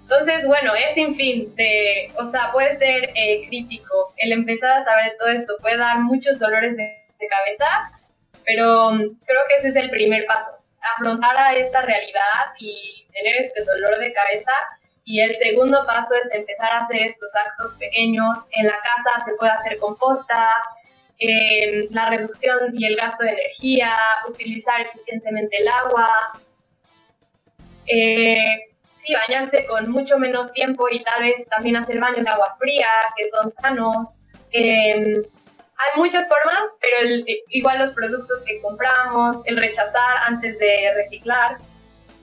Entonces, 0.02 0.46
bueno, 0.46 0.72
es 0.74 0.94
sin 0.94 1.16
fin 1.16 1.54
de, 1.54 2.10
o 2.16 2.30
sea, 2.30 2.50
puede 2.52 2.78
ser 2.78 3.10
eh, 3.14 3.46
crítico. 3.48 4.12
El 4.16 4.32
empezar 4.32 4.70
a 4.70 4.84
saber 4.84 5.16
todo 5.18 5.28
esto 5.28 5.54
puede 5.60 5.76
dar 5.76 5.98
muchos 6.00 6.38
dolores 6.38 6.76
de, 6.76 6.82
de 7.18 7.28
cabeza, 7.28 7.92
pero 8.46 8.92
mm, 8.92 8.98
creo 9.26 9.40
que 9.48 9.54
ese 9.58 9.68
es 9.68 9.76
el 9.76 9.90
primer 9.90 10.24
paso, 10.26 10.52
afrontar 10.96 11.36
a 11.36 11.54
esta 11.54 11.82
realidad 11.82 12.54
y 12.58 13.06
tener 13.12 13.36
este 13.42 13.64
dolor 13.64 13.98
de 13.98 14.12
cabeza. 14.12 14.52
Y 15.04 15.20
el 15.20 15.34
segundo 15.36 15.86
paso 15.86 16.14
es 16.14 16.34
empezar 16.34 16.70
a 16.70 16.84
hacer 16.84 16.98
estos 16.98 17.34
actos 17.34 17.76
pequeños. 17.78 18.38
En 18.52 18.66
la 18.66 18.76
casa 18.82 19.24
se 19.24 19.32
puede 19.34 19.52
hacer 19.52 19.78
composta, 19.78 20.54
la 21.90 22.10
reducción 22.10 22.72
y 22.74 22.86
el 22.86 22.96
gasto 22.96 23.24
de 23.24 23.30
energía, 23.30 23.92
utilizar 24.28 24.80
eficientemente 24.82 25.56
el 25.58 25.68
agua, 25.68 26.08
eh, 27.86 28.60
sí, 28.98 29.14
bañarse 29.26 29.66
con 29.66 29.90
mucho 29.90 30.18
menos 30.18 30.52
tiempo 30.52 30.88
y 30.90 31.02
tal 31.02 31.22
vez 31.22 31.46
también 31.48 31.76
hacer 31.76 31.98
baños 31.98 32.24
de 32.24 32.30
agua 32.30 32.56
fría, 32.58 32.88
que 33.16 33.28
son 33.30 33.52
sanos. 33.60 34.08
Eh, 34.52 35.22
hay 35.80 36.00
muchas 36.00 36.28
formas, 36.28 36.70
pero 36.80 36.96
el- 37.08 37.24
igual 37.50 37.78
los 37.78 37.92
productos 37.94 38.42
que 38.44 38.60
compramos, 38.60 39.38
el 39.46 39.56
rechazar 39.56 40.16
antes 40.26 40.58
de 40.58 40.92
reciclar 40.94 41.58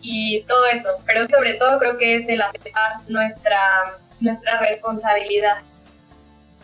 y 0.01 0.41
todo 0.43 0.65
eso. 0.67 0.89
Pero 1.05 1.25
sobre 1.25 1.53
todo 1.55 1.79
creo 1.79 1.97
que 1.97 2.15
es 2.15 2.29
el 2.29 2.41
aceptar 2.41 2.99
nuestra, 3.07 3.97
nuestra 4.19 4.59
responsabilidad. 4.59 5.57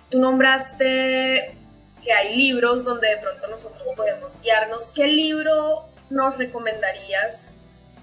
Tú 0.10 0.20
nombraste 0.20 1.56
que 2.04 2.12
hay 2.12 2.36
libros 2.36 2.84
donde 2.84 3.10
de 3.10 3.18
pronto 3.18 3.48
nosotros 3.48 3.90
podemos 3.96 4.40
guiarnos. 4.42 4.90
¿Qué 4.90 5.08
libro 5.08 5.86
nos 6.10 6.38
recomendarías 6.38 7.54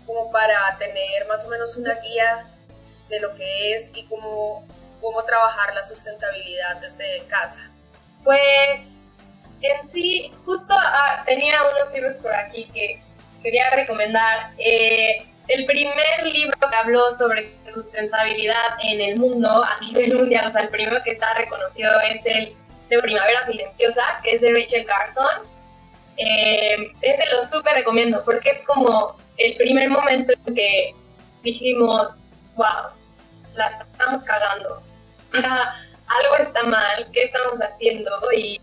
como 0.06 0.30
para 0.30 0.76
tener 0.78 1.26
más 1.28 1.44
o 1.44 1.50
menos 1.50 1.76
una 1.76 1.94
guía 1.94 2.50
de 3.08 3.20
lo 3.20 3.34
que 3.34 3.74
es 3.74 3.90
y 3.94 4.04
cómo, 4.04 4.66
cómo 5.00 5.22
trabajar 5.24 5.74
la 5.74 5.82
sustentabilidad 5.82 6.76
desde 6.80 7.24
casa? 7.26 7.70
Pues 8.24 8.80
en 9.62 9.90
sí, 9.90 10.32
justo 10.44 10.74
ah, 10.74 11.22
tenía 11.26 11.62
unos 11.62 11.92
libros 11.92 12.16
por 12.16 12.32
aquí 12.32 12.70
que 12.72 13.02
quería 13.42 13.70
recomendar. 13.70 14.52
Eh, 14.58 15.26
el 15.48 15.64
primer 15.64 16.26
libro 16.26 16.58
que 16.58 16.76
habló 16.76 17.10
sobre 17.16 17.54
sustentabilidad 17.72 18.76
en 18.82 19.00
el 19.00 19.16
mundo 19.16 19.48
a 19.48 19.80
nivel 19.80 20.14
mundial, 20.14 20.48
o 20.48 20.50
sea, 20.52 20.60
el 20.62 20.68
primero 20.68 21.02
que 21.02 21.12
está 21.12 21.32
reconocido 21.34 21.90
es 22.02 22.26
el 22.26 22.56
de 22.88 23.02
Primavera 23.02 23.46
Silenciosa, 23.46 24.02
que 24.22 24.32
es 24.32 24.40
de 24.40 24.52
Rachel 24.52 24.86
Carson. 24.86 25.46
Eh, 26.16 26.92
este 27.00 27.24
lo 27.32 27.42
súper 27.44 27.74
recomiendo 27.74 28.24
porque 28.24 28.50
es 28.50 28.62
como 28.64 29.16
el 29.36 29.56
primer 29.56 29.88
momento 29.88 30.32
en 30.46 30.54
que 30.54 30.94
dijimos, 31.42 32.08
wow, 32.56 32.90
la 33.54 33.86
estamos 33.92 34.24
cagando. 34.24 34.82
algo 35.32 36.36
está 36.40 36.62
mal, 36.64 37.06
¿qué 37.12 37.24
estamos 37.24 37.58
haciendo? 37.60 38.10
Y 38.34 38.60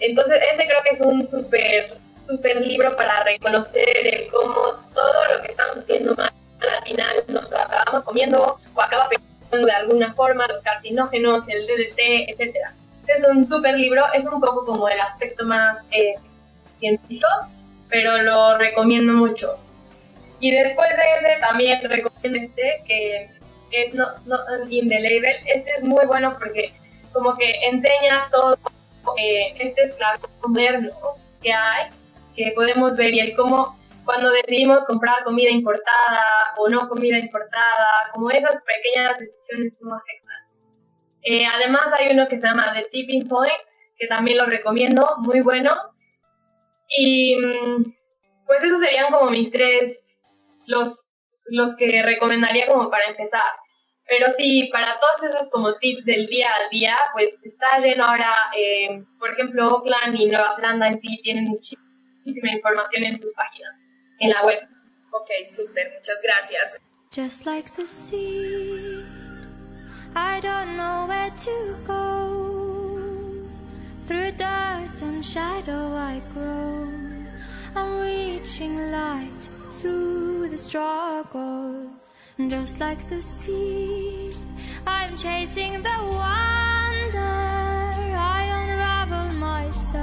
entonces 0.00 0.40
ese 0.52 0.66
creo 0.66 0.82
que 0.82 0.96
es 0.96 1.00
un 1.00 1.26
súper, 1.26 1.92
súper 2.26 2.56
libro 2.66 2.96
para 2.96 3.22
reconocer 3.24 4.06
el 4.06 4.28
cómo 4.28 4.82
todo 4.94 5.24
lo 5.34 5.42
que 5.42 5.48
estamos 5.48 5.76
haciendo 5.78 6.14
mal 6.14 6.32
al 6.68 6.84
final 6.84 7.24
nos 7.28 7.50
lo 7.50 7.58
acabamos 7.58 8.04
comiendo 8.04 8.58
o 8.74 8.80
acaba 8.80 9.08
pegando 9.08 9.66
de 9.66 9.72
alguna 9.72 10.12
forma 10.14 10.46
los 10.46 10.62
carcinógenos, 10.62 11.44
el 11.48 11.66
DDT, 11.66 12.30
etcétera. 12.30 12.74
Este 13.10 13.22
es 13.22 13.36
un 13.36 13.44
súper 13.44 13.76
libro, 13.76 14.04
es 14.14 14.24
un 14.24 14.40
poco 14.40 14.64
como 14.64 14.88
el 14.88 15.00
aspecto 15.00 15.44
más 15.44 15.78
eh, 15.90 16.14
científico, 16.78 17.26
pero 17.88 18.22
lo 18.22 18.56
recomiendo 18.56 19.14
mucho. 19.14 19.58
Y 20.38 20.52
después 20.52 20.88
de 20.90 21.28
ese 21.28 21.40
también 21.40 21.80
recomiendo 21.82 22.38
este, 22.38 22.82
que 22.86 23.30
es 23.72 23.94
no, 23.94 24.06
no, 24.26 24.36
In 24.68 24.88
the 24.88 25.00
Label. 25.00 25.34
Este 25.46 25.70
es 25.78 25.82
muy 25.82 26.06
bueno 26.06 26.36
porque 26.38 26.72
como 27.12 27.36
que 27.36 27.50
enseña 27.64 28.28
todo 28.30 28.56
eh, 29.16 29.54
este 29.58 29.84
esclavo 29.84 30.28
moderno 30.46 30.92
que 31.42 31.52
hay, 31.52 31.88
que 32.36 32.52
podemos 32.54 32.96
ver 32.96 33.12
y 33.12 33.20
el 33.20 33.34
cómo 33.34 33.76
cuando 34.04 34.30
decidimos 34.30 34.84
comprar 34.86 35.24
comida 35.24 35.50
importada 35.50 36.54
o 36.56 36.68
no 36.68 36.88
comida 36.88 37.18
importada, 37.18 38.10
como 38.12 38.30
esas 38.30 38.56
pequeñas 38.62 39.18
decisiones 39.18 39.78
no 39.82 39.96
afectan. 39.96 40.19
Eh, 41.22 41.46
además 41.46 41.92
hay 41.92 42.12
uno 42.12 42.28
que 42.28 42.40
se 42.40 42.46
llama 42.46 42.72
The 42.72 42.88
Tipping 42.90 43.28
Point, 43.28 43.52
que 43.98 44.06
también 44.06 44.38
lo 44.38 44.46
recomiendo, 44.46 45.16
muy 45.18 45.40
bueno. 45.40 45.76
Y 46.88 47.36
mm, 47.36 47.94
pues 48.46 48.64
esos 48.64 48.80
serían 48.80 49.12
como 49.12 49.30
mis 49.30 49.50
tres, 49.50 49.98
los, 50.66 51.06
los 51.50 51.76
que 51.76 52.02
recomendaría 52.02 52.66
como 52.66 52.90
para 52.90 53.04
empezar. 53.06 53.42
Pero 54.10 54.26
sí, 54.36 54.68
para 54.72 54.98
todos 54.98 55.32
esos 55.32 55.50
como 55.50 55.72
tips 55.76 56.04
del 56.04 56.26
día 56.26 56.48
al 56.52 56.68
día, 56.70 56.96
pues 57.12 57.32
está 57.44 57.78
lleno 57.78 58.04
ahora, 58.04 58.34
eh, 58.56 59.04
por 59.20 59.30
ejemplo, 59.32 59.68
Oakland 59.76 60.18
y 60.18 60.26
Nueva 60.26 60.56
Zelanda 60.56 60.88
en 60.88 60.98
sí 60.98 61.20
tienen 61.22 61.44
muchísima 61.44 62.52
información 62.52 63.04
en 63.04 63.18
sus 63.18 63.32
páginas, 63.34 63.72
en 64.18 64.30
la 64.30 64.44
web. 64.44 64.58
Ok, 65.12 65.28
súper, 65.48 65.92
muchas 65.94 66.20
gracias. 66.22 66.80
Just 67.14 67.46
like 67.46 67.70
the 67.76 67.86
sea, 67.86 68.69
I 70.14 70.40
don't 70.40 70.76
know 70.76 71.06
where 71.06 71.30
to 71.30 71.76
go. 71.84 73.40
Through 74.02 74.32
dirt 74.32 75.02
and 75.02 75.24
shadow 75.24 75.94
I 75.94 76.20
grow. 76.34 76.88
I'm 77.76 78.00
reaching 78.00 78.90
light 78.90 79.48
through 79.72 80.48
the 80.48 80.58
struggle. 80.58 81.88
just 82.48 82.80
like 82.80 83.06
the 83.08 83.22
sea. 83.22 84.34
I'm 84.86 85.16
chasing 85.16 85.82
the 85.82 85.98
wonder. 86.00 87.18
I 88.16 88.42
unravel 88.60 89.32
myself, 89.34 89.96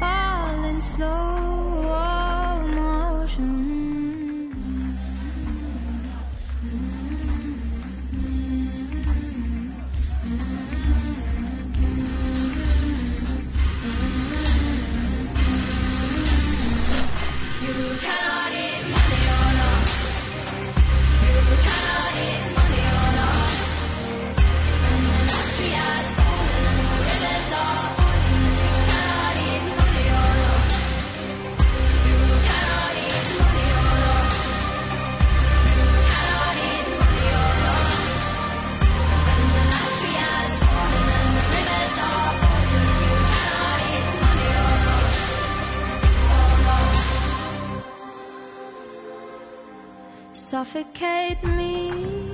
all 0.00 0.64
in 0.64 0.80
slow 0.80 1.57
suffocate 50.68 51.42
me 51.44 52.30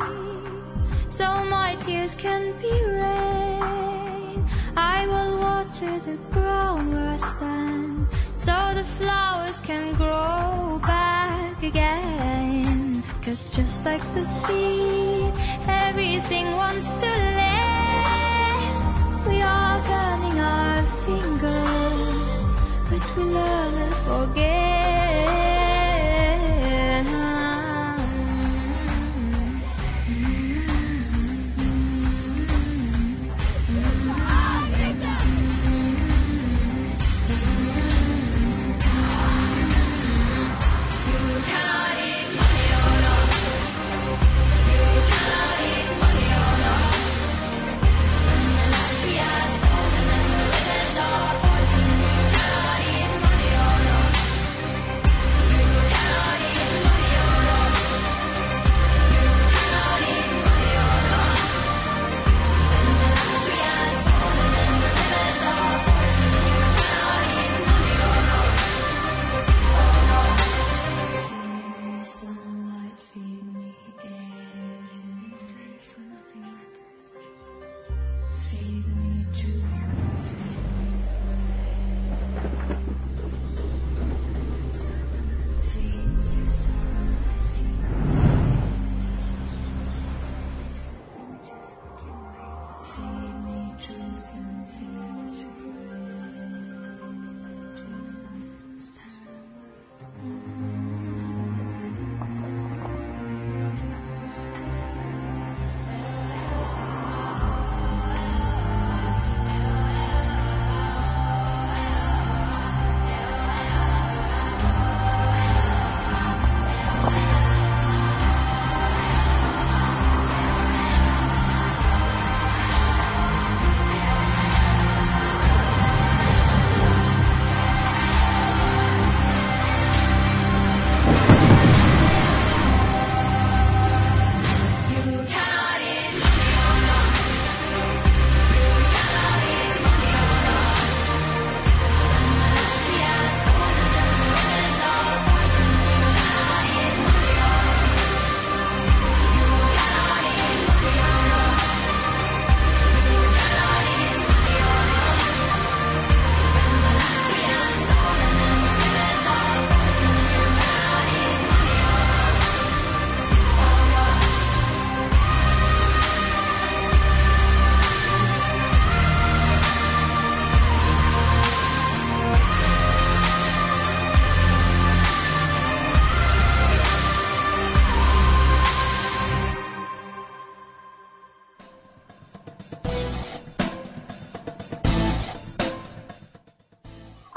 so 1.09 1.45
my 1.45 1.77
tears 1.77 2.17
can 2.17 2.53
be 2.61 2.75
rain. 2.85 4.45
I 4.77 5.07
will 5.07 5.39
water 5.39 6.01
the 6.01 6.19
ground 6.33 6.93
where 6.93 7.11
I 7.11 7.17
stand 7.19 8.09
so 8.39 8.57
the 8.75 8.83
flowers 8.83 9.61
can 9.61 9.95
grow 9.95 10.81
back 10.83 11.63
again. 11.63 13.05
Cause 13.23 13.49
just 13.51 13.85
like 13.87 14.03
the 14.15 14.25
sea, 14.25 15.31
everything 15.69 16.57
wants 16.57 16.89
to 16.89 17.14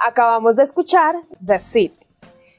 Acabamos 0.08 0.56
de 0.56 0.63
escuchar 0.63 1.15
The 1.46 1.60
Seed, 1.60 1.91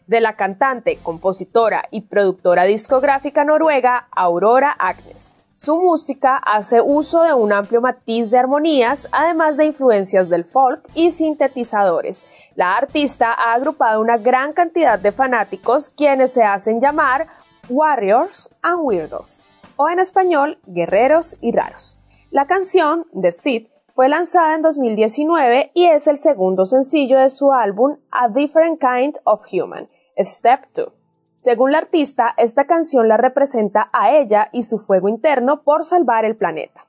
de 0.06 0.20
la 0.20 0.36
cantante, 0.36 0.98
compositora 1.02 1.84
y 1.90 2.02
productora 2.02 2.64
discográfica 2.64 3.42
noruega 3.42 4.06
Aurora 4.14 4.70
Agnes. 4.70 5.32
Su 5.54 5.78
música 5.78 6.36
hace 6.36 6.82
uso 6.82 7.22
de 7.22 7.32
un 7.32 7.54
amplio 7.54 7.80
matiz 7.80 8.30
de 8.30 8.36
armonías, 8.36 9.08
además 9.12 9.56
de 9.56 9.64
influencias 9.64 10.28
del 10.28 10.44
folk 10.44 10.86
y 10.92 11.10
sintetizadores. 11.10 12.22
La 12.54 12.76
artista 12.76 13.32
ha 13.32 13.54
agrupado 13.54 14.02
una 14.02 14.18
gran 14.18 14.52
cantidad 14.52 14.98
de 14.98 15.12
fanáticos 15.12 15.88
quienes 15.88 16.34
se 16.34 16.44
hacen 16.44 16.82
llamar 16.82 17.28
Warriors 17.70 18.54
and 18.60 18.80
Weirdos, 18.82 19.42
o 19.76 19.88
en 19.88 20.00
español, 20.00 20.58
guerreros 20.66 21.38
y 21.40 21.52
raros. 21.52 21.96
La 22.30 22.46
canción, 22.46 23.06
The 23.18 23.32
Seed, 23.32 23.68
fue 23.98 24.08
lanzada 24.08 24.54
en 24.54 24.62
2019 24.62 25.72
y 25.74 25.86
es 25.86 26.06
el 26.06 26.18
segundo 26.18 26.66
sencillo 26.66 27.18
de 27.18 27.28
su 27.28 27.52
álbum 27.52 27.96
A 28.12 28.28
Different 28.28 28.80
Kind 28.80 29.16
of 29.24 29.40
Human, 29.50 29.88
Step 30.16 30.66
2. 30.72 30.92
Según 31.34 31.72
la 31.72 31.78
artista, 31.78 32.32
esta 32.36 32.68
canción 32.68 33.08
la 33.08 33.16
representa 33.16 33.90
a 33.92 34.12
ella 34.12 34.50
y 34.52 34.62
su 34.62 34.78
fuego 34.78 35.08
interno 35.08 35.64
por 35.64 35.82
salvar 35.82 36.24
el 36.24 36.36
planeta. 36.36 36.86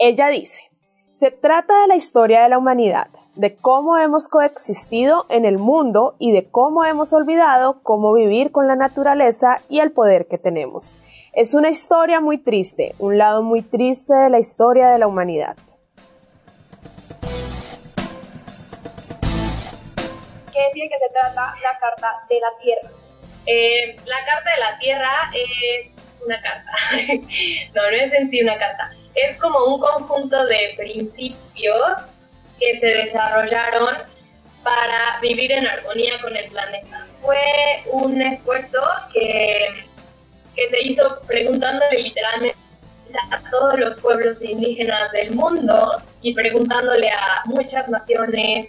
Ella 0.00 0.30
dice, 0.30 0.62
se 1.12 1.30
trata 1.30 1.82
de 1.82 1.86
la 1.86 1.94
historia 1.94 2.42
de 2.42 2.48
la 2.48 2.58
humanidad, 2.58 3.06
de 3.36 3.54
cómo 3.54 3.96
hemos 3.96 4.26
coexistido 4.26 5.26
en 5.28 5.44
el 5.44 5.58
mundo 5.58 6.16
y 6.18 6.32
de 6.32 6.50
cómo 6.50 6.84
hemos 6.84 7.12
olvidado 7.12 7.84
cómo 7.84 8.12
vivir 8.14 8.50
con 8.50 8.66
la 8.66 8.74
naturaleza 8.74 9.62
y 9.68 9.78
el 9.78 9.92
poder 9.92 10.26
que 10.26 10.38
tenemos. 10.38 10.96
Es 11.34 11.54
una 11.54 11.70
historia 11.70 12.20
muy 12.20 12.38
triste, 12.38 12.96
un 12.98 13.16
lado 13.16 13.44
muy 13.44 13.62
triste 13.62 14.12
de 14.12 14.28
la 14.28 14.40
historia 14.40 14.88
de 14.88 14.98
la 14.98 15.06
humanidad. 15.06 15.56
¿Qué 20.52 20.60
decir 20.66 20.88
que 20.90 20.98
se 20.98 21.08
trata 21.12 21.54
la 21.62 21.78
Carta 21.78 22.24
de 22.28 22.40
la 22.40 22.48
Tierra? 22.62 22.90
Eh, 23.46 23.96
la 24.06 24.24
carta 24.24 24.50
de 24.54 24.60
la 24.60 24.78
tierra 24.78 25.30
es 25.34 25.90
una 26.24 26.40
carta. 26.40 26.70
no, 27.74 27.82
no 27.82 27.96
es 27.96 28.12
en 28.12 28.30
sí 28.30 28.42
una 28.42 28.58
carta. 28.58 28.90
Es 29.14 29.36
como 29.38 29.64
un 29.64 29.80
conjunto 29.80 30.46
de 30.46 30.74
principios 30.76 31.98
que 32.58 32.78
se 32.78 32.86
desarrollaron 32.86 33.96
para 34.62 35.18
vivir 35.20 35.50
en 35.50 35.66
armonía 35.66 36.20
con 36.20 36.36
el 36.36 36.48
planeta. 36.50 37.06
Fue 37.20 37.82
un 37.90 38.22
esfuerzo 38.22 38.80
que, 39.12 39.86
que 40.54 40.70
se 40.70 40.82
hizo 40.82 41.20
preguntándole 41.26 41.98
literalmente 41.98 42.56
a 43.30 43.50
todos 43.50 43.78
los 43.78 44.00
pueblos 44.00 44.40
indígenas 44.42 45.10
del 45.12 45.32
mundo 45.32 46.00
y 46.22 46.32
preguntándole 46.34 47.10
a 47.10 47.42
muchas 47.46 47.88
naciones 47.88 48.68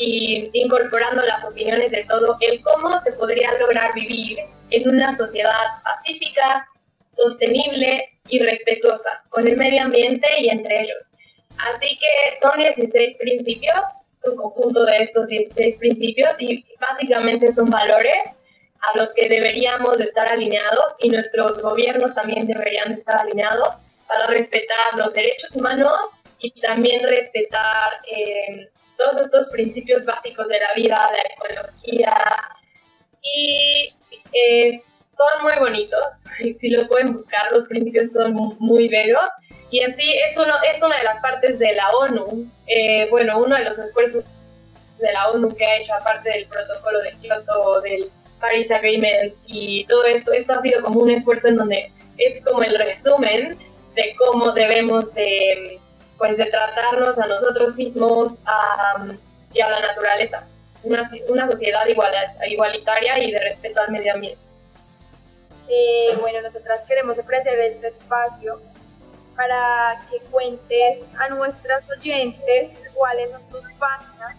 y 0.00 0.50
incorporando 0.54 1.22
las 1.22 1.44
opiniones 1.44 1.90
de 1.90 2.04
todo, 2.04 2.38
el 2.40 2.62
cómo 2.62 2.98
se 3.00 3.12
podría 3.12 3.52
lograr 3.58 3.92
vivir 3.94 4.38
en 4.70 4.88
una 4.88 5.14
sociedad 5.14 5.52
pacífica, 5.84 6.66
sostenible 7.12 8.08
y 8.28 8.38
respetuosa 8.38 9.22
con 9.28 9.46
el 9.46 9.58
medio 9.58 9.82
ambiente 9.82 10.26
y 10.38 10.48
entre 10.48 10.84
ellos. 10.84 11.06
Así 11.58 11.98
que 11.98 12.40
son 12.40 12.58
16 12.58 13.16
principios, 13.18 13.80
un 14.24 14.36
conjunto 14.36 14.86
de 14.86 15.02
estos 15.02 15.26
16 15.26 15.76
principios 15.76 16.30
y 16.38 16.64
básicamente 16.80 17.52
son 17.52 17.68
valores 17.68 18.24
a 18.80 18.96
los 18.96 19.12
que 19.12 19.28
deberíamos 19.28 20.00
estar 20.00 20.32
alineados 20.32 20.94
y 21.00 21.10
nuestros 21.10 21.60
gobiernos 21.60 22.14
también 22.14 22.46
deberían 22.46 22.92
estar 22.92 23.18
alineados 23.18 23.76
para 24.08 24.26
respetar 24.28 24.94
los 24.96 25.12
derechos 25.12 25.50
humanos 25.52 25.92
y 26.38 26.58
también 26.62 27.06
respetar 27.06 28.00
eh, 28.10 28.70
todos 29.00 29.22
estos 29.22 29.48
principios 29.50 30.04
básicos 30.04 30.46
de 30.48 30.60
la 30.60 30.74
vida, 30.76 31.10
de 31.10 31.16
la 31.16 31.58
ecología, 31.62 32.14
y 33.22 33.94
eh, 34.32 34.80
son 35.04 35.42
muy 35.42 35.58
bonitos, 35.58 36.04
si 36.38 36.68
lo 36.68 36.86
pueden 36.86 37.12
buscar, 37.14 37.50
los 37.52 37.64
principios 37.66 38.12
son 38.12 38.34
muy 38.58 38.88
bellos, 38.88 39.28
y 39.70 39.80
en 39.80 39.96
sí 39.96 40.14
es, 40.28 40.36
uno, 40.36 40.54
es 40.74 40.82
una 40.82 40.98
de 40.98 41.04
las 41.04 41.20
partes 41.20 41.58
de 41.58 41.74
la 41.74 41.90
ONU, 41.90 42.50
eh, 42.66 43.08
bueno, 43.10 43.38
uno 43.38 43.56
de 43.56 43.64
los 43.64 43.78
esfuerzos 43.78 44.24
de 44.98 45.12
la 45.12 45.30
ONU 45.30 45.54
que 45.56 45.64
ha 45.64 45.78
hecho 45.78 45.94
aparte 45.94 46.30
del 46.30 46.46
protocolo 46.46 47.00
de 47.00 47.12
Kioto, 47.20 47.80
del 47.80 48.10
Paris 48.40 48.70
Agreement 48.70 49.34
y 49.46 49.84
todo 49.86 50.04
esto, 50.04 50.32
esto 50.32 50.54
ha 50.54 50.60
sido 50.60 50.82
como 50.82 51.00
un 51.00 51.10
esfuerzo 51.10 51.48
en 51.48 51.56
donde 51.56 51.90
es 52.18 52.44
como 52.44 52.62
el 52.62 52.76
resumen 52.78 53.58
de 53.94 54.14
cómo 54.16 54.52
debemos 54.52 55.12
de 55.14 55.79
pues 56.20 56.36
de 56.36 56.44
tratarnos 56.44 57.18
a 57.18 57.26
nosotros 57.26 57.76
mismos 57.76 58.40
y 59.54 59.60
a 59.62 59.70
la 59.70 59.80
naturaleza. 59.80 60.44
Una, 60.82 61.10
una 61.28 61.50
sociedad 61.50 61.86
igualitaria 62.46 63.18
y 63.18 63.32
de 63.32 63.38
respeto 63.38 63.80
al 63.80 63.90
medio 63.90 64.12
ambiente. 64.12 64.42
Eh, 65.66 66.14
bueno, 66.20 66.42
nosotras 66.42 66.84
queremos 66.86 67.18
ofrecer 67.18 67.58
este 67.58 67.88
espacio 67.88 68.60
para 69.34 69.98
que 70.10 70.18
cuentes 70.30 71.04
a 71.18 71.30
nuestras 71.30 71.88
oyentes 71.88 72.78
cuáles 72.92 73.30
son 73.30 73.48
tus 73.48 73.72
páginas 73.78 74.36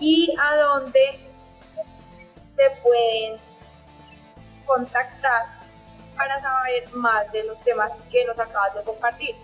y 0.00 0.34
a 0.42 0.56
dónde 0.56 1.20
te 2.56 2.70
pueden 2.82 3.38
contactar 4.66 5.46
para 6.16 6.40
saber 6.40 6.92
más 6.94 7.30
de 7.30 7.44
los 7.44 7.62
temas 7.62 7.92
que 8.10 8.24
nos 8.24 8.40
acabas 8.40 8.74
de 8.74 8.82
compartir. 8.82 9.36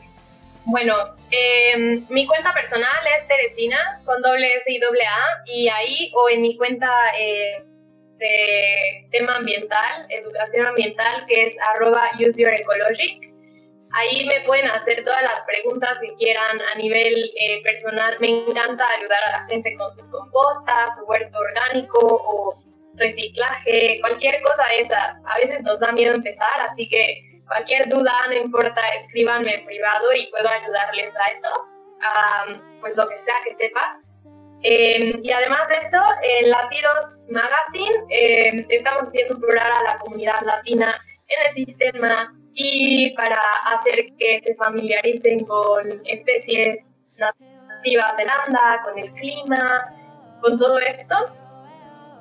Bueno, 0.64 0.94
eh, 1.30 1.76
mi 2.08 2.26
cuenta 2.26 2.54
personal 2.54 3.00
es 3.18 3.26
Teresina 3.26 4.00
con 4.04 4.22
doble 4.22 4.46
S 4.58 4.72
y 4.72 4.78
doble 4.78 5.02
A 5.04 5.42
y 5.44 5.68
ahí 5.68 6.12
o 6.14 6.28
en 6.28 6.40
mi 6.40 6.56
cuenta 6.56 6.88
eh, 7.18 7.64
de 8.18 9.08
tema 9.10 9.36
ambiental, 9.36 10.06
educación 10.08 10.66
ambiental, 10.66 11.26
que 11.26 11.46
es 11.46 11.54
arroba 11.74 12.10
useyourecologic. 12.14 13.32
Ahí 13.94 14.24
me 14.26 14.40
pueden 14.42 14.66
hacer 14.68 15.04
todas 15.04 15.22
las 15.22 15.40
preguntas 15.42 15.98
que 16.00 16.14
quieran 16.14 16.60
a 16.60 16.76
nivel 16.76 17.30
eh, 17.36 17.62
personal. 17.64 18.16
Me 18.20 18.28
encanta 18.28 18.84
ayudar 18.88 19.20
a 19.26 19.40
la 19.40 19.46
gente 19.48 19.74
con 19.76 19.92
sus 19.92 20.10
compostas, 20.10 20.96
su 20.96 21.04
huerto 21.04 21.38
orgánico 21.38 21.98
o 22.00 22.54
reciclaje, 22.94 23.98
cualquier 24.00 24.40
cosa 24.42 24.64
de 24.68 24.80
esa. 24.82 25.20
A 25.26 25.38
veces 25.38 25.60
nos 25.62 25.80
da 25.80 25.90
miedo 25.90 26.14
empezar, 26.14 26.60
así 26.70 26.88
que 26.88 27.31
Cualquier 27.46 27.88
duda, 27.88 28.12
no 28.28 28.34
importa, 28.34 28.80
escríbanme 29.00 29.54
en 29.54 29.66
privado 29.66 30.12
y 30.14 30.30
puedo 30.30 30.48
ayudarles 30.48 31.14
a 31.16 31.26
eso, 31.32 31.48
pues 32.80 32.96
lo 32.96 33.08
que 33.08 33.18
sea 33.18 33.34
que 33.44 33.56
sepa. 33.56 33.98
Em, 34.62 35.20
y 35.22 35.32
además 35.32 35.66
de 35.68 35.76
eso, 35.78 36.00
en 36.22 36.50
Latidos 36.50 37.20
Magazine 37.28 38.04
eh, 38.10 38.66
estamos 38.68 39.08
haciendo 39.08 39.40
programa 39.40 39.78
a 39.80 39.82
la 39.82 39.98
comunidad 39.98 40.40
latina 40.42 41.00
en 41.26 41.48
el 41.48 41.54
sistema 41.54 42.32
y 42.54 43.10
para 43.16 43.40
hacer 43.66 44.06
que 44.18 44.40
se 44.44 44.54
familiaricen 44.54 45.44
con 45.46 46.00
especies 46.04 46.78
nativas 47.16 48.16
de 48.16 48.24
Landa, 48.24 48.82
con 48.84 48.98
el 48.98 49.12
clima, 49.14 49.92
con 50.40 50.58
todo 50.58 50.78
esto. 50.78 51.16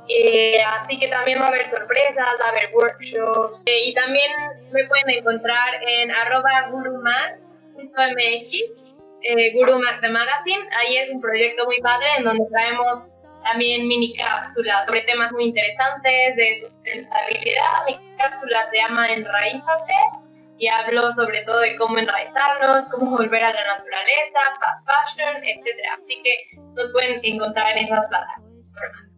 Eh, 0.07 0.61
así 0.61 0.99
que 0.99 1.07
también 1.07 1.39
va 1.39 1.45
a 1.45 1.47
haber 1.47 1.69
sorpresas, 1.69 2.27
va 2.39 2.45
a 2.45 2.49
haber 2.49 2.71
workshops. 2.73 3.63
Eh, 3.65 3.89
y 3.89 3.93
también 3.93 4.31
me 4.71 4.85
pueden 4.85 5.09
encontrar 5.09 5.81
en 5.81 6.11
gurumag.mx, 6.71 7.41
eh, 9.23 9.53
de 10.01 10.09
Magazine. 10.09 10.69
Ahí 10.77 10.97
es 10.97 11.11
un 11.11 11.21
proyecto 11.21 11.65
muy 11.65 11.79
padre 11.81 12.07
en 12.17 12.23
donde 12.23 12.45
traemos 12.51 13.03
también 13.43 13.87
mini 13.87 14.15
cápsulas 14.15 14.85
sobre 14.85 15.01
temas 15.01 15.31
muy 15.31 15.45
interesantes 15.45 16.35
de 16.35 16.57
sustentabilidad. 16.59 17.85
Mi 17.87 17.99
cápsula 18.17 18.69
se 18.69 18.77
llama 18.77 19.11
Enraízate 19.11 19.93
y 20.57 20.67
hablo 20.67 21.11
sobre 21.11 21.43
todo 21.43 21.59
de 21.61 21.75
cómo 21.77 21.97
enraizarnos, 21.97 22.87
cómo 22.89 23.17
volver 23.17 23.43
a 23.43 23.53
la 23.53 23.77
naturaleza, 23.77 24.39
fast 24.59 24.87
fashion, 24.87 25.43
etc. 25.43 25.65
Así 25.93 26.21
que 26.23 26.57
nos 26.75 26.91
pueden 26.91 27.19
encontrar 27.23 27.77
en 27.77 27.85
esas 27.85 28.05
plataformas. 28.07 29.10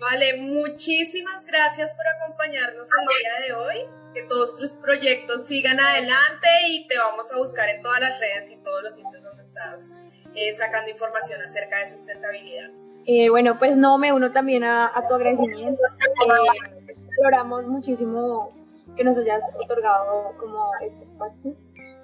Vale, 0.00 0.36
muchísimas 0.36 1.44
gracias 1.44 1.94
por 1.94 2.06
acompañarnos 2.06 2.88
el 3.00 3.06
día 3.08 3.46
de 3.46 3.52
hoy. 3.54 3.90
Que 4.14 4.22
todos 4.24 4.56
tus 4.56 4.72
proyectos 4.76 5.46
sigan 5.46 5.78
adelante 5.80 6.48
y 6.68 6.86
te 6.86 6.96
vamos 6.96 7.32
a 7.32 7.36
buscar 7.36 7.68
en 7.68 7.82
todas 7.82 8.00
las 8.00 8.18
redes 8.20 8.50
y 8.50 8.56
todos 8.58 8.82
los 8.82 8.96
sitios 8.96 9.22
donde 9.22 9.42
estás 9.42 9.98
eh, 10.34 10.52
sacando 10.54 10.90
información 10.90 11.42
acerca 11.42 11.78
de 11.78 11.86
sustentabilidad. 11.86 12.70
Eh, 13.06 13.28
bueno, 13.28 13.58
pues 13.58 13.76
no, 13.76 13.98
me 13.98 14.12
uno 14.12 14.32
también 14.32 14.64
a, 14.64 14.92
tu 15.08 15.14
agradecimiento. 15.14 15.82
Eh, 15.82 16.94
valoramos 17.22 17.66
muchísimo 17.66 18.52
que 18.96 19.04
nos 19.04 19.18
hayas 19.18 19.42
otorgado 19.62 20.34
como 20.38 20.70
este 20.80 21.04
espacio. 21.04 21.56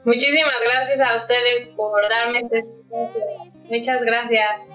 Muchísimas 0.05 0.55
gracias 0.63 1.01
a 1.01 1.17
ustedes 1.23 1.69
por 1.77 2.03
darme 2.09 2.41
este 2.41 2.59
espacio. 2.59 3.25
Muchas 3.71 4.03
gracias. 4.03 4.74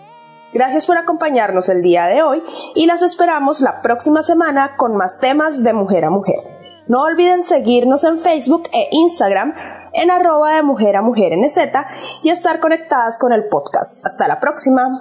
Gracias 0.53 0.85
por 0.85 0.97
acompañarnos 0.97 1.69
el 1.69 1.81
día 1.81 2.05
de 2.05 2.23
hoy 2.23 2.43
y 2.75 2.85
las 2.87 3.01
esperamos 3.01 3.61
la 3.61 3.81
próxima 3.81 4.23
semana 4.23 4.75
con 4.77 4.95
más 4.95 5.19
temas 5.19 5.63
de 5.63 5.73
mujer 5.73 6.05
a 6.05 6.09
mujer. 6.09 6.39
No 6.87 7.03
olviden 7.03 7.43
seguirnos 7.43 8.03
en 8.03 8.17
Facebook 8.17 8.63
e 8.73 8.87
Instagram 8.91 9.53
en 9.93 10.09
arroba 10.09 10.55
de 10.55 10.63
mujer 10.63 10.95
a 10.95 11.01
mujer 11.01 11.37
NZ 11.37 11.57
y 12.23 12.29
estar 12.29 12.59
conectadas 12.59 13.19
con 13.19 13.31
el 13.31 13.47
podcast. 13.47 14.03
Hasta 14.05 14.27
la 14.27 14.39
próxima. 14.39 14.99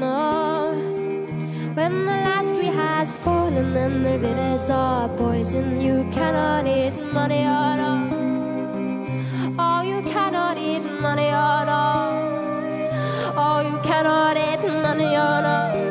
No. 0.00 0.72
When 1.74 2.04
the 2.06 2.16
last 2.26 2.56
tree 2.56 2.72
has 2.82 3.12
fallen 3.18 3.76
and 3.76 4.04
the 4.04 4.18
rivers 4.18 4.68
are 4.70 5.08
poison, 5.10 5.80
you 5.80 6.08
cannot 6.10 6.66
eat 6.66 6.94
money 7.12 7.42
at 7.44 7.78
all. 7.78 8.08
Oh, 9.58 9.82
you 9.82 10.02
cannot 10.10 10.56
eat 10.58 10.84
money 11.06 11.28
at 11.28 11.68
all. 11.68 12.12
Oh, 13.36 13.60
you 13.60 13.78
cannot 13.82 14.36
eat 14.36 14.62
money 14.66 15.14
at 15.14 15.44
all. 15.44 15.89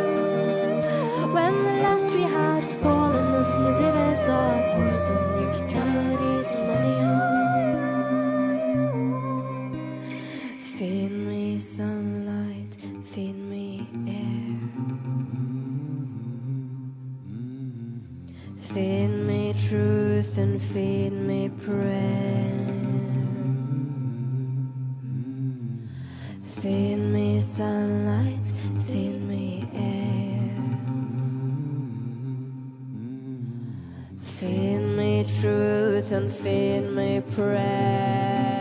Feed 20.74 21.14
me 21.14 21.50
prayer. 21.50 22.68
Feed 26.46 26.98
me 26.98 27.42
sunlight, 27.42 28.48
feed 28.86 29.20
me 29.28 29.68
air. 29.74 30.60
Feed 34.22 34.82
me 34.98 35.26
truth 35.42 36.12
and 36.12 36.32
feed 36.32 36.82
me 36.82 37.22
prayers. 37.32 38.59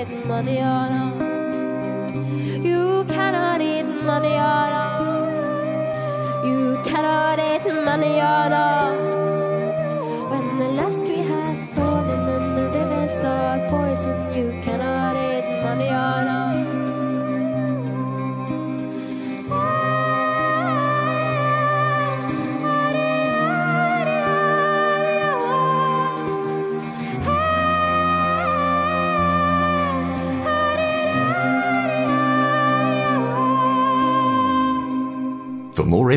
Eat 0.00 0.10
money 0.26 0.58
You 2.68 3.04
cannot 3.08 3.60
eat 3.60 3.88
money 4.10 4.34
You 6.48 6.78
cannot 6.84 7.38
eat 7.40 7.64
money 7.88 8.20
When 10.30 10.46
the 10.58 10.68
last 10.78 11.00
tree 11.06 11.24
has 11.32 11.58
fallen 11.74 12.22
and 12.36 12.46
the 12.56 12.64
rivers 12.78 13.16
are 13.24 13.58
poison, 13.70 14.18
you 14.38 14.48
cannot 14.62 15.16
eat 15.16 15.46
money 15.64 15.90